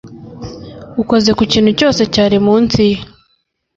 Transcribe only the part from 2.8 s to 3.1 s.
ye